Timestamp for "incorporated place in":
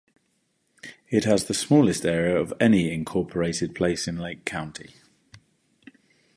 2.91-4.17